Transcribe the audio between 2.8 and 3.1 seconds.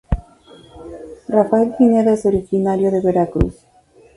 de